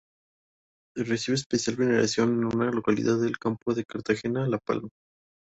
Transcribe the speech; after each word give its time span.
Recibe 0.95 1.35
especial 1.35 1.75
veneración 1.75 2.29
en 2.29 2.45
una 2.45 2.71
localidad 2.71 3.19
del 3.21 3.37
Campo 3.37 3.75
de 3.75 3.85
Cartagena, 3.85 4.47
La 4.47 4.57
Palma. 4.57 4.89